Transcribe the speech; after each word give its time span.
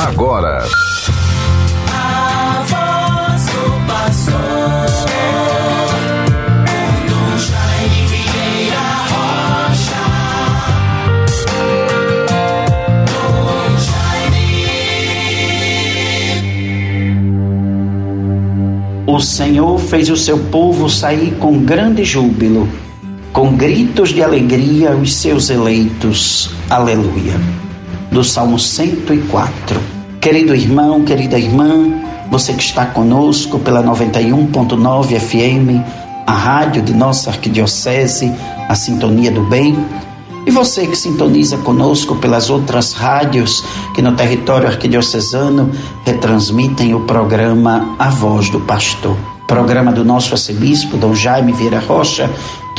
agora. 0.00 0.64
O 19.06 19.18
Senhor 19.20 19.78
fez 19.78 20.08
o 20.08 20.16
seu 20.16 20.38
povo 20.38 20.88
sair 20.88 21.32
com 21.38 21.62
grande 21.62 22.04
júbilo, 22.04 22.66
com 23.32 23.54
gritos 23.54 24.10
de 24.10 24.22
alegria 24.22 24.92
os 24.92 25.14
seus 25.14 25.50
eleitos. 25.50 26.50
Aleluia. 26.70 27.69
Do 28.10 28.24
Salmo 28.24 28.58
104. 28.58 29.80
Querido 30.20 30.54
irmão, 30.54 31.04
querida 31.04 31.38
irmã, 31.38 31.94
você 32.30 32.52
que 32.52 32.62
está 32.62 32.84
conosco 32.86 33.58
pela 33.58 33.82
91.9 33.82 35.18
FM, 35.18 35.80
a 36.26 36.32
rádio 36.32 36.82
de 36.82 36.92
nossa 36.92 37.30
arquidiocese, 37.30 38.32
a 38.68 38.74
Sintonia 38.74 39.30
do 39.30 39.42
Bem, 39.42 39.76
e 40.46 40.50
você 40.50 40.86
que 40.86 40.96
sintoniza 40.96 41.58
conosco 41.58 42.16
pelas 42.16 42.50
outras 42.50 42.92
rádios 42.92 43.64
que 43.94 44.02
no 44.02 44.12
território 44.12 44.66
arquidiocesano 44.66 45.70
retransmitem 46.04 46.94
o 46.94 47.00
programa 47.00 47.94
A 47.98 48.10
Voz 48.10 48.50
do 48.50 48.60
Pastor. 48.60 49.16
Programa 49.46 49.92
do 49.92 50.04
nosso 50.04 50.32
arcebispo, 50.32 50.96
Dom 50.96 51.14
Jaime 51.14 51.52
Vieira 51.52 51.80
Rocha, 51.80 52.30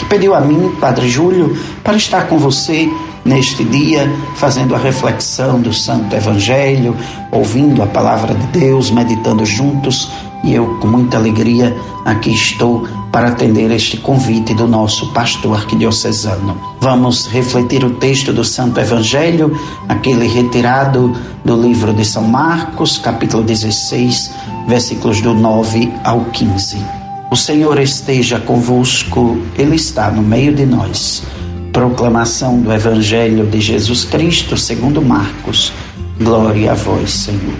que 0.01 0.05
pediu 0.05 0.33
a 0.33 0.41
mim, 0.41 0.75
Padre 0.79 1.07
Júlio, 1.07 1.55
para 1.83 1.95
estar 1.95 2.27
com 2.27 2.39
você 2.39 2.89
neste 3.23 3.63
dia, 3.63 4.11
fazendo 4.35 4.73
a 4.73 4.79
reflexão 4.79 5.61
do 5.61 5.71
Santo 5.71 6.15
Evangelho, 6.15 6.95
ouvindo 7.31 7.83
a 7.83 7.85
palavra 7.85 8.33
de 8.33 8.59
Deus, 8.59 8.89
meditando 8.89 9.45
juntos. 9.45 10.09
E 10.43 10.55
eu, 10.55 10.79
com 10.79 10.87
muita 10.87 11.17
alegria, 11.17 11.77
aqui 12.03 12.33
estou 12.33 12.87
para 13.11 13.27
atender 13.27 13.69
este 13.69 13.97
convite 13.97 14.55
do 14.55 14.67
nosso 14.67 15.13
pastor 15.13 15.55
arquidiocesano. 15.55 16.59
Vamos 16.79 17.27
refletir 17.27 17.83
o 17.83 17.91
texto 17.91 18.33
do 18.33 18.43
Santo 18.43 18.79
Evangelho, 18.79 19.55
aquele 19.87 20.27
retirado 20.27 21.15
do 21.45 21.61
livro 21.61 21.93
de 21.93 22.03
São 22.03 22.23
Marcos, 22.23 22.97
capítulo 22.97 23.43
16, 23.43 24.31
versículos 24.67 25.21
do 25.21 25.35
9 25.35 25.93
ao 26.03 26.21
15. 26.25 27.00
O 27.31 27.35
Senhor 27.37 27.79
esteja 27.79 28.41
convosco, 28.41 29.41
Ele 29.57 29.77
está 29.77 30.11
no 30.11 30.21
meio 30.21 30.53
de 30.53 30.65
nós. 30.65 31.23
Proclamação 31.71 32.59
do 32.59 32.73
Evangelho 32.73 33.45
de 33.45 33.61
Jesus 33.61 34.03
Cristo 34.03 34.57
segundo 34.57 35.01
Marcos. 35.01 35.71
Glória 36.19 36.73
a 36.73 36.75
vós, 36.75 37.09
Senhor. 37.09 37.55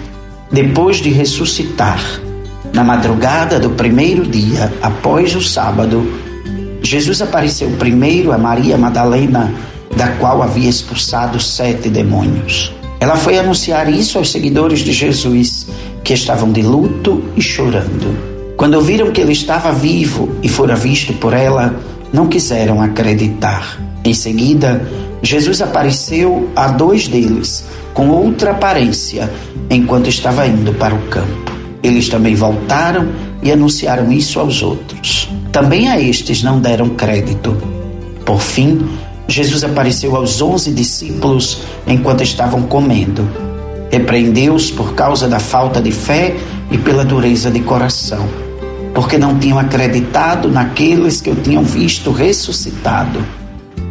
Depois 0.50 0.98
de 0.98 1.08
ressuscitar, 1.08 2.02
na 2.74 2.84
madrugada 2.84 3.58
do 3.58 3.70
primeiro 3.70 4.26
dia 4.26 4.70
após 4.82 5.34
o 5.34 5.40
sábado, 5.40 6.06
Jesus 6.82 7.22
apareceu 7.22 7.70
primeiro 7.78 8.30
a 8.30 8.36
Maria 8.36 8.76
Madalena, 8.76 9.54
da 9.96 10.08
qual 10.18 10.42
havia 10.42 10.68
expulsado 10.68 11.40
sete 11.40 11.88
demônios. 11.88 12.74
Ela 13.00 13.16
foi 13.16 13.38
anunciar 13.38 13.90
isso 13.90 14.18
aos 14.18 14.30
seguidores 14.30 14.80
de 14.80 14.92
Jesus, 14.92 15.66
que 16.04 16.12
estavam 16.12 16.52
de 16.52 16.60
luto 16.60 17.24
e 17.34 17.40
chorando. 17.40 18.31
Quando 18.62 18.74
ouviram 18.74 19.10
que 19.10 19.20
ele 19.20 19.32
estava 19.32 19.72
vivo 19.72 20.36
e 20.40 20.48
fora 20.48 20.76
visto 20.76 21.12
por 21.14 21.32
ela, 21.32 21.74
não 22.12 22.28
quiseram 22.28 22.80
acreditar. 22.80 23.76
Em 24.04 24.14
seguida, 24.14 24.88
Jesus 25.20 25.60
apareceu 25.60 26.48
a 26.54 26.68
dois 26.68 27.08
deles, 27.08 27.64
com 27.92 28.08
outra 28.10 28.52
aparência, 28.52 29.28
enquanto 29.68 30.08
estava 30.08 30.46
indo 30.46 30.72
para 30.74 30.94
o 30.94 31.08
campo. 31.08 31.50
Eles 31.82 32.08
também 32.08 32.36
voltaram 32.36 33.08
e 33.42 33.50
anunciaram 33.50 34.12
isso 34.12 34.38
aos 34.38 34.62
outros. 34.62 35.28
Também 35.50 35.88
a 35.88 36.00
estes 36.00 36.44
não 36.44 36.60
deram 36.60 36.90
crédito. 36.90 37.60
Por 38.24 38.40
fim, 38.40 38.80
Jesus 39.26 39.64
apareceu 39.64 40.14
aos 40.14 40.40
onze 40.40 40.70
discípulos 40.70 41.62
enquanto 41.84 42.22
estavam 42.22 42.62
comendo. 42.62 43.28
Repreendeu-os 43.90 44.70
por 44.70 44.94
causa 44.94 45.26
da 45.26 45.40
falta 45.40 45.82
de 45.82 45.90
fé 45.90 46.36
e 46.70 46.78
pela 46.78 47.04
dureza 47.04 47.50
de 47.50 47.58
coração, 47.58 48.24
porque 48.94 49.18
não 49.18 49.38
tinham 49.38 49.58
acreditado 49.58 50.48
naqueles 50.48 51.20
que 51.20 51.30
o 51.30 51.34
tinham 51.34 51.62
visto 51.62 52.12
ressuscitado 52.12 53.24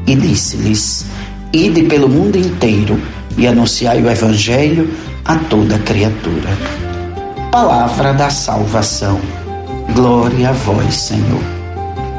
e 0.06 0.16
disse-lhes: 0.16 1.06
Ide 1.54 1.84
pelo 1.84 2.08
mundo 2.10 2.38
inteiro 2.38 3.00
e 3.38 3.48
anunciai 3.48 4.02
o 4.02 4.10
Evangelho 4.10 4.90
a 5.26 5.36
toda 5.36 5.80
criatura. 5.80 6.50
Palavra 7.52 8.14
da 8.14 8.30
salvação. 8.30 9.20
Glória 9.94 10.50
a 10.50 10.54
vós, 10.54 10.94
Senhor. 10.94 11.42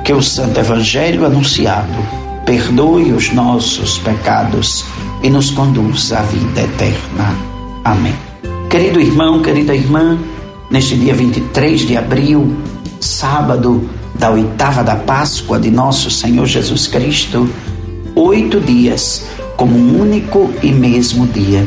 Que 0.04 0.12
o 0.12 0.22
Santo 0.22 0.60
Evangelho 0.60 1.24
anunciado 1.24 2.22
perdoe 2.44 3.12
os 3.12 3.32
nossos 3.32 3.98
pecados 3.98 4.84
e 5.22 5.30
nos 5.30 5.50
conduza 5.50 6.18
à 6.18 6.22
vida 6.22 6.62
eterna. 6.62 7.34
Amém. 7.84 8.14
Querido 8.68 9.00
irmão, 9.00 9.40
querida 9.42 9.74
irmã, 9.74 10.18
neste 10.70 10.96
dia 10.96 11.14
23 11.14 11.80
de 11.86 11.96
abril, 11.96 12.56
sábado 13.04 13.88
da 14.14 14.30
oitava 14.30 14.82
da 14.84 14.96
Páscoa 14.96 15.58
de 15.58 15.70
nosso 15.70 16.10
Senhor 16.10 16.46
Jesus 16.46 16.86
Cristo, 16.86 17.48
oito 18.14 18.60
dias 18.60 19.24
como 19.56 19.76
um 19.76 20.00
único 20.00 20.52
e 20.62 20.70
mesmo 20.70 21.26
dia, 21.26 21.66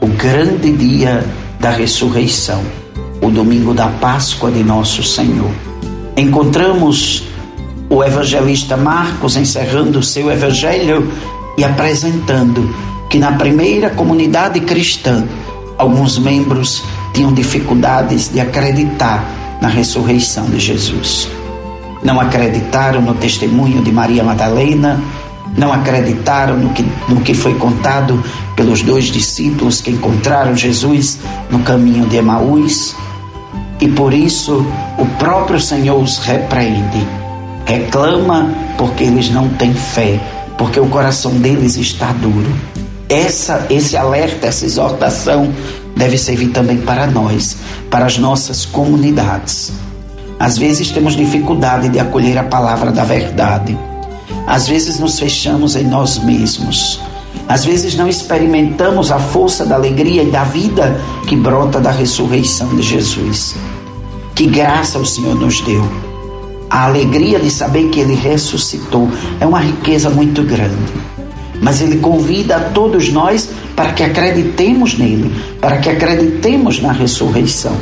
o 0.00 0.06
grande 0.06 0.72
dia 0.72 1.24
da 1.58 1.70
ressurreição, 1.70 2.62
o 3.22 3.30
domingo 3.30 3.74
da 3.74 3.88
Páscoa 3.88 4.50
de 4.50 4.62
nosso 4.62 5.02
Senhor. 5.02 5.50
Encontramos 6.16 7.24
o 7.88 8.02
evangelista 8.04 8.76
Marcos 8.76 9.36
encerrando 9.36 10.02
seu 10.02 10.30
evangelho 10.30 11.10
e 11.58 11.64
apresentando 11.64 12.74
que 13.08 13.18
na 13.18 13.32
primeira 13.32 13.90
comunidade 13.90 14.60
cristã, 14.60 15.26
alguns 15.76 16.18
membros 16.18 16.82
tinham 17.12 17.32
dificuldades 17.32 18.30
de 18.32 18.40
acreditar 18.40 19.39
na 19.60 19.68
ressurreição 19.68 20.46
de 20.46 20.58
Jesus. 20.58 21.28
Não 22.02 22.18
acreditaram 22.20 23.02
no 23.02 23.14
testemunho 23.14 23.82
de 23.82 23.92
Maria 23.92 24.24
Madalena, 24.24 24.98
não 25.56 25.72
acreditaram 25.72 26.56
no 26.56 26.70
que, 26.70 26.84
no 27.08 27.20
que 27.20 27.34
foi 27.34 27.54
contado 27.54 28.22
pelos 28.56 28.82
dois 28.82 29.06
discípulos 29.06 29.80
que 29.80 29.90
encontraram 29.90 30.56
Jesus 30.56 31.18
no 31.50 31.60
caminho 31.60 32.06
de 32.06 32.16
Emaús. 32.16 32.94
E 33.80 33.88
por 33.88 34.14
isso 34.14 34.64
o 34.98 35.06
próprio 35.18 35.60
Senhor 35.60 36.00
os 36.00 36.18
repreende. 36.18 37.06
Reclama 37.66 38.50
porque 38.78 39.04
eles 39.04 39.30
não 39.30 39.48
têm 39.50 39.74
fé, 39.74 40.18
porque 40.56 40.80
o 40.80 40.86
coração 40.86 41.32
deles 41.32 41.76
está 41.76 42.12
duro. 42.12 42.50
Essa, 43.08 43.66
esse 43.68 43.96
alerta, 43.96 44.46
essa 44.46 44.64
exortação 44.64 45.52
deve 46.00 46.18
servir 46.18 46.48
também 46.48 46.78
para 46.78 47.06
nós, 47.06 47.58
para 47.88 48.06
as 48.06 48.18
nossas 48.18 48.64
comunidades. 48.64 49.70
Às 50.38 50.58
vezes 50.58 50.90
temos 50.90 51.14
dificuldade 51.14 51.88
de 51.88 52.00
acolher 52.00 52.38
a 52.38 52.44
palavra 52.44 52.90
da 52.90 53.04
verdade 53.04 53.78
às 54.50 54.66
vezes 54.66 54.98
nos 54.98 55.16
fechamos 55.16 55.76
em 55.76 55.84
nós 55.84 56.18
mesmos. 56.18 57.00
Às 57.48 57.64
vezes 57.64 57.94
não 57.94 58.08
experimentamos 58.08 59.12
a 59.12 59.18
força 59.20 59.64
da 59.64 59.76
alegria 59.76 60.24
e 60.24 60.30
da 60.30 60.42
vida 60.42 61.00
que 61.28 61.36
brota 61.36 61.80
da 61.80 61.92
ressurreição 61.92 62.68
de 62.74 62.82
Jesus. 62.82 63.54
Que 64.34 64.46
graça 64.46 64.98
o 64.98 65.06
Senhor 65.06 65.36
nos 65.36 65.60
deu. 65.60 65.86
A 66.68 66.86
alegria 66.86 67.38
de 67.38 67.48
saber 67.48 67.90
que 67.90 68.00
Ele 68.00 68.16
ressuscitou 68.16 69.08
é 69.38 69.46
uma 69.46 69.60
riqueza 69.60 70.10
muito 70.10 70.42
grande. 70.42 70.92
Mas 71.62 71.80
Ele 71.80 71.98
convida 71.98 72.56
a 72.56 72.60
todos 72.70 73.08
nós 73.12 73.50
para 73.80 73.94
que 73.94 74.02
acreditemos 74.02 74.98
nele, 74.98 75.34
para 75.58 75.78
que 75.78 75.88
acreditemos 75.88 76.82
na 76.82 76.92
ressurreição. 76.92 77.74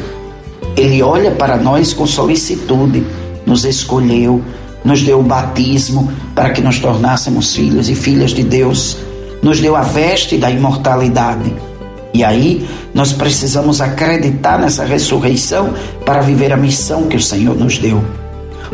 Ele 0.76 1.02
olha 1.02 1.32
para 1.32 1.56
nós 1.56 1.92
com 1.92 2.06
solicitude, 2.06 3.04
nos 3.44 3.64
escolheu, 3.64 4.40
nos 4.84 5.02
deu 5.02 5.18
o 5.18 5.24
batismo 5.24 6.08
para 6.36 6.50
que 6.50 6.60
nos 6.60 6.78
tornássemos 6.78 7.52
filhos 7.52 7.88
e 7.88 7.96
filhas 7.96 8.30
de 8.30 8.44
Deus, 8.44 8.96
nos 9.42 9.58
deu 9.58 9.74
a 9.74 9.82
veste 9.82 10.36
da 10.36 10.48
imortalidade. 10.48 11.52
E 12.14 12.22
aí 12.22 12.64
nós 12.94 13.12
precisamos 13.12 13.80
acreditar 13.80 14.56
nessa 14.56 14.84
ressurreição 14.84 15.74
para 16.06 16.20
viver 16.20 16.52
a 16.52 16.56
missão 16.56 17.08
que 17.08 17.16
o 17.16 17.20
Senhor 17.20 17.56
nos 17.56 17.76
deu. 17.76 18.04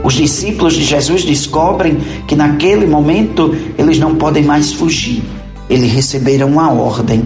Os 0.04 0.12
discípulos 0.12 0.74
de 0.74 0.84
Jesus 0.84 1.24
descobrem 1.24 1.96
que 2.28 2.36
naquele 2.36 2.84
momento 2.84 3.56
eles 3.78 3.98
não 3.98 4.14
podem 4.14 4.44
mais 4.44 4.74
fugir. 4.74 5.22
Eles 5.68 5.92
receberam 5.92 6.48
uma 6.48 6.70
ordem. 6.70 7.22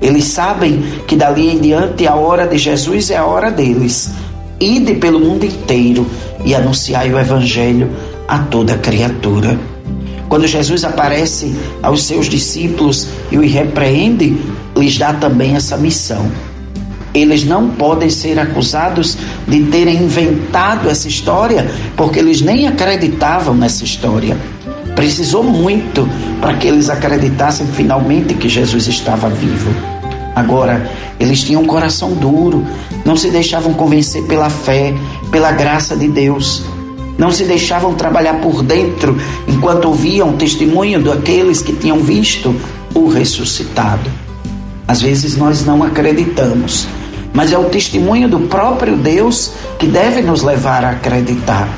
Eles 0.00 0.24
sabem 0.24 0.82
que 1.06 1.16
dali 1.16 1.48
em 1.48 1.58
diante 1.58 2.06
a 2.06 2.14
hora 2.14 2.46
de 2.46 2.58
Jesus 2.58 3.10
é 3.10 3.16
a 3.16 3.24
hora 3.24 3.50
deles. 3.50 4.10
Ide 4.58 4.94
pelo 4.94 5.20
mundo 5.20 5.44
inteiro 5.44 6.06
e 6.44 6.54
anunciai 6.54 7.12
o 7.12 7.18
Evangelho 7.18 7.90
a 8.28 8.38
toda 8.38 8.78
criatura. 8.78 9.58
Quando 10.28 10.46
Jesus 10.46 10.82
aparece 10.84 11.54
aos 11.82 12.04
seus 12.04 12.26
discípulos 12.26 13.06
e 13.30 13.38
os 13.38 13.52
repreende, 13.52 14.36
lhes 14.76 14.96
dá 14.96 15.12
também 15.12 15.56
essa 15.56 15.76
missão. 15.76 16.30
Eles 17.14 17.44
não 17.44 17.68
podem 17.68 18.08
ser 18.08 18.38
acusados 18.38 19.18
de 19.46 19.64
terem 19.64 19.96
inventado 19.96 20.88
essa 20.88 21.06
história, 21.06 21.70
porque 21.96 22.18
eles 22.18 22.40
nem 22.40 22.66
acreditavam 22.66 23.54
nessa 23.54 23.84
história. 23.84 24.36
Precisou 24.94 25.42
muito 25.42 26.08
para 26.40 26.54
que 26.54 26.66
eles 26.66 26.90
acreditassem 26.90 27.66
finalmente 27.66 28.34
que 28.34 28.48
Jesus 28.48 28.86
estava 28.86 29.28
vivo. 29.28 29.70
Agora, 30.34 30.90
eles 31.18 31.42
tinham 31.42 31.62
um 31.62 31.66
coração 31.66 32.12
duro, 32.12 32.64
não 33.04 33.16
se 33.16 33.30
deixavam 33.30 33.74
convencer 33.74 34.22
pela 34.24 34.50
fé, 34.50 34.94
pela 35.30 35.52
graça 35.52 35.96
de 35.96 36.08
Deus. 36.08 36.62
Não 37.18 37.30
se 37.30 37.44
deixavam 37.44 37.94
trabalhar 37.94 38.40
por 38.40 38.62
dentro 38.62 39.16
enquanto 39.46 39.86
ouviam 39.86 40.30
o 40.30 40.36
testemunho 40.36 41.02
daqueles 41.02 41.62
que 41.62 41.72
tinham 41.72 41.98
visto 41.98 42.54
o 42.94 43.08
ressuscitado. 43.08 44.10
Às 44.88 45.00
vezes 45.00 45.36
nós 45.36 45.64
não 45.64 45.82
acreditamos, 45.82 46.86
mas 47.32 47.52
é 47.52 47.58
o 47.58 47.64
testemunho 47.64 48.28
do 48.28 48.40
próprio 48.40 48.96
Deus 48.96 49.52
que 49.78 49.86
deve 49.86 50.22
nos 50.22 50.42
levar 50.42 50.84
a 50.84 50.90
acreditar. 50.90 51.68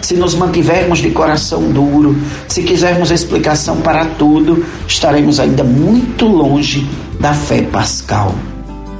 Se 0.00 0.14
nos 0.14 0.34
mantivermos 0.34 1.00
de 1.00 1.10
coração 1.10 1.70
duro, 1.70 2.16
se 2.46 2.62
quisermos 2.62 3.10
explicação 3.10 3.78
para 3.78 4.04
tudo, 4.04 4.64
estaremos 4.86 5.40
ainda 5.40 5.64
muito 5.64 6.26
longe 6.26 6.88
da 7.20 7.34
fé 7.34 7.62
pascal. 7.62 8.34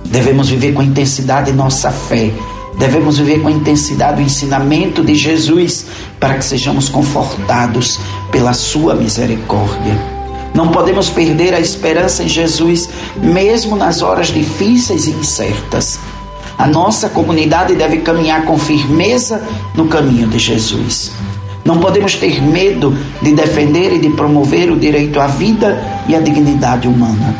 Devemos 0.05 0.49
viver 0.49 0.73
com 0.73 0.83
intensidade 0.83 1.53
nossa 1.53 1.91
fé. 1.91 2.33
Devemos 2.79 3.19
viver 3.19 3.41
com 3.41 3.51
intensidade 3.51 4.23
o 4.23 4.25
ensinamento 4.25 5.03
de 5.03 5.15
Jesus 5.15 5.87
para 6.19 6.35
que 6.35 6.45
sejamos 6.45 6.89
confortados 6.89 7.99
pela 8.31 8.53
sua 8.53 8.95
misericórdia. 8.95 10.19
Não 10.55 10.69
podemos 10.69 11.11
perder 11.11 11.55
a 11.55 11.61
esperança 11.61 12.23
em 12.23 12.29
Jesus, 12.29 12.89
mesmo 13.17 13.77
nas 13.77 14.03
horas 14.03 14.29
difíceis 14.29 15.07
e 15.07 15.11
incertas. 15.11 15.99
A 16.59 16.67
nossa 16.67 17.09
comunidade 17.09 17.77
deve 17.77 17.99
caminhar 17.99 18.45
com 18.45 18.59
firmeza 18.59 19.41
no 19.77 19.87
caminho 19.87 20.27
de 20.27 20.41
Jesus. 20.41 21.13
Não 21.65 21.79
podemos 21.79 22.17
ter 22.17 22.43
medo 22.43 22.97
de 23.23 23.33
defender 23.33 23.93
e 23.93 23.99
de 24.01 24.11
promover 24.11 24.69
o 24.71 24.77
direito 24.77 25.21
à 25.21 25.29
vida 25.29 25.81
e 26.09 26.17
à 26.17 26.21
dignidade 26.21 26.89
humana. 26.89 27.35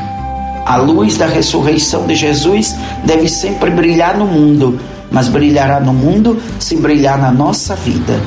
A 0.65 0.77
luz 0.77 1.17
da 1.17 1.27
ressurreição 1.27 2.07
de 2.07 2.15
Jesus 2.15 2.77
deve 3.05 3.29
sempre 3.29 3.71
brilhar 3.71 4.17
no 4.17 4.27
mundo, 4.27 4.79
mas 5.11 5.27
brilhará 5.27 5.81
no 5.81 5.93
mundo 5.93 6.41
se 6.61 6.77
brilhar 6.77 7.19
na 7.19 7.33
nossa 7.33 7.75
vida. 7.75 8.21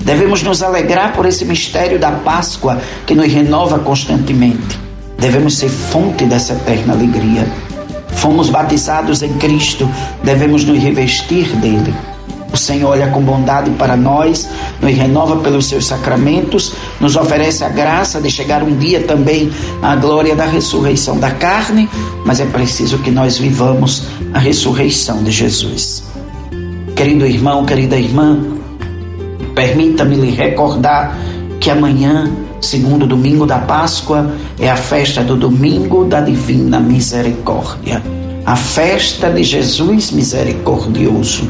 Devemos 0.00 0.42
nos 0.42 0.62
alegrar 0.62 1.14
por 1.14 1.26
esse 1.26 1.44
mistério 1.44 1.98
da 1.98 2.12
Páscoa 2.12 2.78
que 3.06 3.14
nos 3.14 3.32
renova 3.32 3.78
constantemente. 3.78 4.78
Devemos 5.18 5.56
ser 5.58 5.68
fonte 5.68 6.24
dessa 6.26 6.52
eterna 6.52 6.92
alegria. 6.92 7.44
Fomos 8.18 8.50
batizados 8.50 9.22
em 9.22 9.32
Cristo, 9.34 9.88
devemos 10.22 10.64
nos 10.64 10.78
revestir 10.78 11.46
dele. 11.56 11.94
O 12.52 12.56
Senhor 12.56 12.90
olha 12.90 13.08
com 13.08 13.22
bondade 13.22 13.70
para 13.72 13.96
nós, 13.96 14.48
nos 14.80 14.92
renova 14.92 15.36
pelos 15.36 15.66
seus 15.66 15.86
sacramentos, 15.86 16.72
nos 17.00 17.14
oferece 17.14 17.62
a 17.62 17.68
graça 17.68 18.20
de 18.20 18.28
chegar 18.30 18.62
um 18.62 18.76
dia 18.76 19.00
também 19.02 19.50
à 19.82 19.94
glória 19.94 20.34
da 20.34 20.46
ressurreição 20.46 21.18
da 21.18 21.30
carne, 21.30 21.88
mas 22.24 22.40
é 22.40 22.46
preciso 22.46 22.98
que 22.98 23.10
nós 23.10 23.38
vivamos 23.38 24.04
a 24.34 24.38
ressurreição 24.38 25.22
de 25.22 25.30
Jesus. 25.30 26.02
Querido 26.96 27.24
irmão, 27.24 27.64
querida 27.64 27.96
irmã, 27.96 28.40
permita-me 29.54 30.16
lhe 30.16 30.30
recordar 30.30 31.16
que 31.60 31.70
amanhã 31.70 32.28
segundo 32.60 33.06
domingo 33.06 33.46
da 33.46 33.58
Páscoa, 33.58 34.32
é 34.58 34.70
a 34.70 34.76
festa 34.76 35.22
do 35.22 35.36
domingo 35.36 36.04
da 36.04 36.20
divina 36.20 36.80
misericórdia, 36.80 38.02
a 38.44 38.56
festa 38.56 39.30
de 39.30 39.42
Jesus 39.42 40.10
misericordioso. 40.10 41.48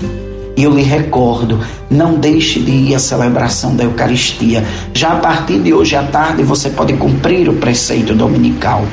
E 0.56 0.64
eu 0.64 0.72
lhe 0.72 0.82
recordo, 0.82 1.60
não 1.88 2.14
deixe 2.14 2.58
de 2.58 2.70
ir 2.70 2.94
à 2.94 2.98
celebração 2.98 3.76
da 3.76 3.84
Eucaristia. 3.84 4.64
Já 4.92 5.12
a 5.12 5.16
partir 5.16 5.60
de 5.60 5.72
hoje 5.72 5.94
à 5.94 6.02
tarde 6.02 6.42
você 6.42 6.68
pode 6.70 6.94
cumprir 6.94 7.48
o 7.48 7.54
preceito 7.54 8.12
dominical. 8.12 8.84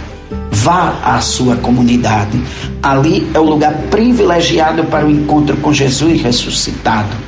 Vá 0.51 1.00
à 1.03 1.19
sua 1.19 1.56
comunidade. 1.56 2.39
Ali 2.83 3.27
é 3.33 3.39
o 3.39 3.44
lugar 3.44 3.73
privilegiado 3.89 4.83
para 4.85 5.07
o 5.07 5.09
encontro 5.09 5.57
com 5.57 5.73
Jesus 5.73 6.21
ressuscitado. 6.21 7.25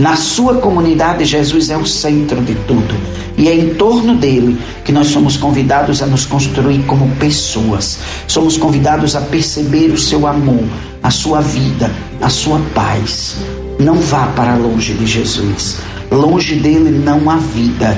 Na 0.00 0.16
sua 0.16 0.54
comunidade, 0.54 1.26
Jesus 1.26 1.68
é 1.68 1.76
o 1.76 1.84
centro 1.84 2.40
de 2.40 2.54
tudo. 2.66 2.94
E 3.40 3.48
é 3.48 3.54
em 3.54 3.72
torno 3.72 4.16
dele 4.16 4.58
que 4.84 4.92
nós 4.92 5.06
somos 5.06 5.38
convidados 5.38 6.02
a 6.02 6.06
nos 6.06 6.26
construir 6.26 6.82
como 6.82 7.08
pessoas. 7.16 7.98
Somos 8.26 8.58
convidados 8.58 9.16
a 9.16 9.22
perceber 9.22 9.86
o 9.86 9.96
seu 9.96 10.26
amor, 10.26 10.62
a 11.02 11.10
sua 11.10 11.40
vida, 11.40 11.90
a 12.20 12.28
sua 12.28 12.60
paz. 12.74 13.36
Não 13.78 13.94
vá 13.94 14.26
para 14.36 14.56
longe 14.56 14.92
de 14.92 15.06
Jesus. 15.06 15.78
Longe 16.10 16.56
dele 16.56 16.90
não 16.90 17.30
há 17.30 17.36
vida. 17.36 17.96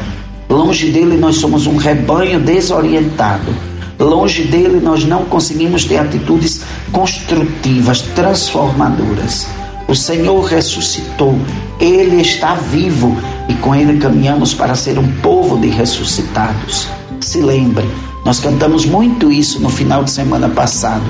Longe 0.48 0.92
dele 0.92 1.16
nós 1.16 1.38
somos 1.38 1.66
um 1.66 1.76
rebanho 1.76 2.38
desorientado. 2.38 3.52
Longe 3.98 4.44
dele 4.44 4.78
nós 4.80 5.04
não 5.04 5.24
conseguimos 5.24 5.84
ter 5.84 5.98
atitudes 5.98 6.60
construtivas, 6.92 8.02
transformadoras. 8.14 9.48
O 9.88 9.96
Senhor 9.96 10.44
ressuscitou, 10.44 11.36
Ele 11.80 12.20
está 12.20 12.54
vivo 12.54 13.16
e 13.48 13.54
com 13.54 13.74
Ele 13.74 13.98
caminhamos 13.98 14.54
para 14.54 14.74
ser 14.74 14.98
um 14.98 15.10
povo 15.20 15.58
de 15.58 15.68
ressuscitados. 15.68 16.88
Se 17.20 17.40
lembre, 17.40 17.86
nós 18.24 18.40
cantamos 18.40 18.86
muito 18.86 19.32
isso 19.32 19.60
no 19.60 19.68
final 19.68 20.04
de 20.04 20.10
semana 20.10 20.48
passado. 20.48 21.04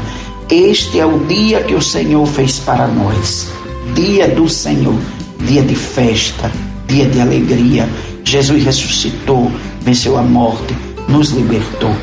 Este 0.50 1.00
é 1.00 1.06
o 1.06 1.18
dia 1.20 1.62
que 1.62 1.74
o 1.74 1.82
Senhor 1.82 2.26
fez 2.26 2.58
para 2.58 2.86
nós. 2.86 3.48
Dia 3.94 4.28
do 4.28 4.48
Senhor, 4.48 4.98
dia 5.40 5.62
de 5.62 5.74
festa, 5.74 6.50
dia 6.86 7.06
de 7.06 7.20
alegria. 7.20 7.88
Jesus 8.24 8.64
ressuscitou, 8.64 9.50
venceu 9.80 10.16
a 10.16 10.22
morte, 10.22 10.74
nos 11.08 11.30
libertou. 11.30 11.94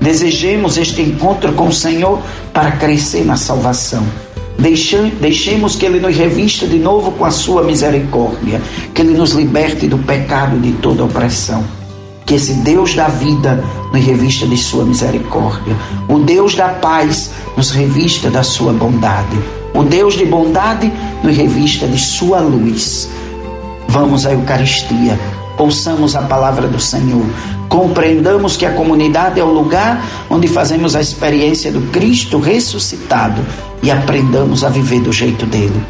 Desejemos 0.00 0.76
este 0.76 1.02
encontro 1.02 1.52
com 1.54 1.68
o 1.68 1.72
Senhor 1.72 2.20
para 2.52 2.72
crescer 2.72 3.24
na 3.24 3.36
salvação. 3.36 4.04
Deixemos 4.58 5.76
que 5.76 5.84
Ele 5.84 6.00
nos 6.00 6.16
revista 6.16 6.66
de 6.66 6.78
novo 6.78 7.12
com 7.12 7.24
a 7.24 7.30
Sua 7.30 7.62
misericórdia, 7.62 8.60
que 8.94 9.02
Ele 9.02 9.16
nos 9.16 9.32
liberte 9.32 9.86
do 9.86 9.98
pecado 9.98 10.58
de 10.58 10.72
toda 10.72 11.04
opressão. 11.04 11.64
Que 12.24 12.34
esse 12.34 12.54
Deus 12.54 12.94
da 12.94 13.08
vida 13.08 13.62
nos 13.92 14.02
revista 14.02 14.46
de 14.46 14.56
Sua 14.56 14.84
misericórdia. 14.84 15.76
O 16.08 16.18
Deus 16.20 16.54
da 16.54 16.68
paz 16.68 17.30
nos 17.56 17.70
revista 17.70 18.30
da 18.30 18.42
Sua 18.42 18.72
bondade. 18.72 19.38
O 19.74 19.82
Deus 19.82 20.14
de 20.14 20.24
bondade 20.24 20.90
nos 21.22 21.36
revista 21.36 21.86
de 21.86 21.98
Sua 21.98 22.40
luz. 22.40 23.08
Vamos 23.88 24.24
à 24.24 24.32
Eucaristia 24.32 25.18
ouçamos 25.58 26.16
a 26.16 26.22
palavra 26.22 26.66
do 26.66 26.80
Senhor, 26.80 27.24
compreendamos 27.68 28.56
que 28.56 28.66
a 28.66 28.72
comunidade 28.72 29.40
é 29.40 29.44
o 29.44 29.52
lugar 29.52 30.04
onde 30.30 30.48
fazemos 30.48 30.94
a 30.96 31.00
experiência 31.00 31.70
do 31.72 31.80
Cristo 31.90 32.38
ressuscitado 32.38 33.44
e 33.82 33.90
aprendamos 33.90 34.64
a 34.64 34.68
viver 34.68 35.00
do 35.00 35.12
jeito 35.12 35.46
dele. 35.46 35.84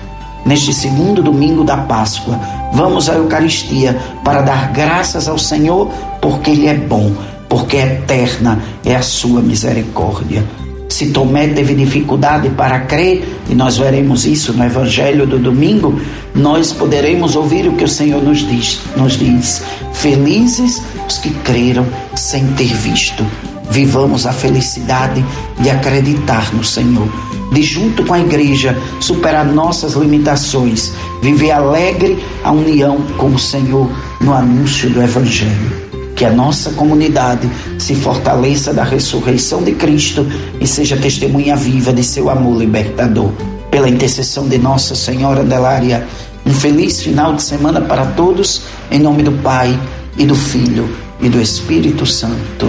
Neste 0.44 0.74
segundo 0.74 1.22
domingo 1.22 1.64
da 1.64 1.78
Páscoa, 1.78 2.38
vamos 2.72 3.08
à 3.08 3.14
Eucaristia 3.14 3.98
para 4.22 4.42
dar 4.42 4.72
graças 4.72 5.26
ao 5.26 5.38
Senhor, 5.38 5.88
porque 6.20 6.50
Ele 6.50 6.66
é 6.66 6.74
bom, 6.74 7.12
porque 7.48 7.78
eterna 7.78 8.62
é 8.84 8.94
a 8.94 9.02
sua 9.02 9.40
misericórdia. 9.40 10.44
Se 10.88 11.06
Tomé 11.10 11.48
teve 11.48 11.74
dificuldade 11.74 12.50
para 12.50 12.80
crer, 12.80 13.24
e 13.48 13.54
nós 13.54 13.76
veremos 13.76 14.26
isso 14.26 14.52
no 14.52 14.64
Evangelho 14.64 15.26
do 15.26 15.38
domingo, 15.38 15.98
nós 16.34 16.72
poderemos 16.72 17.34
ouvir 17.36 17.66
o 17.66 17.72
que 17.72 17.84
o 17.84 17.88
Senhor 17.88 18.22
nos 18.22 18.46
diz. 18.46 18.80
Nos 18.96 19.18
diz: 19.18 19.62
Felizes 19.92 20.82
os 21.08 21.18
que 21.18 21.30
creram 21.30 21.86
sem 22.14 22.46
ter 22.52 22.72
visto. 22.74 23.24
Vivamos 23.70 24.26
a 24.26 24.32
felicidade 24.32 25.24
de 25.58 25.70
acreditar 25.70 26.54
no 26.54 26.62
Senhor, 26.62 27.08
de 27.50 27.62
junto 27.62 28.04
com 28.04 28.14
a 28.14 28.20
igreja 28.20 28.78
superar 29.00 29.46
nossas 29.46 29.94
limitações, 29.94 30.92
viver 31.22 31.50
alegre 31.50 32.22
a 32.44 32.52
união 32.52 32.98
com 33.16 33.28
o 33.28 33.38
Senhor 33.38 33.90
no 34.20 34.32
anúncio 34.34 34.90
do 34.90 35.02
Evangelho 35.02 35.93
que 36.24 36.28
a 36.28 36.32
nossa 36.32 36.70
comunidade 36.70 37.50
se 37.78 37.94
fortaleça 37.94 38.72
da 38.72 38.82
ressurreição 38.82 39.62
de 39.62 39.72
Cristo 39.72 40.26
e 40.58 40.66
seja 40.66 40.96
testemunha 40.96 41.54
viva 41.54 41.92
de 41.92 42.02
seu 42.02 42.30
amor 42.30 42.56
libertador. 42.56 43.30
Pela 43.70 43.90
intercessão 43.90 44.48
de 44.48 44.56
Nossa 44.56 44.94
Senhora 44.94 45.44
Delária, 45.44 46.06
um 46.46 46.54
feliz 46.54 47.02
final 47.02 47.34
de 47.34 47.42
semana 47.42 47.82
para 47.82 48.06
todos, 48.06 48.62
em 48.90 48.98
nome 48.98 49.22
do 49.22 49.32
Pai 49.32 49.78
e 50.16 50.24
do 50.24 50.34
Filho 50.34 50.88
e 51.20 51.28
do 51.28 51.38
Espírito 51.42 52.06
Santo. 52.06 52.66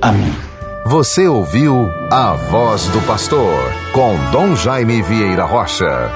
Amém. 0.00 0.32
Você 0.86 1.28
ouviu 1.28 1.90
a 2.10 2.32
voz 2.32 2.86
do 2.86 3.02
pastor 3.02 3.70
com 3.92 4.16
Dom 4.32 4.56
Jaime 4.56 5.02
Vieira 5.02 5.44
Rocha. 5.44 6.10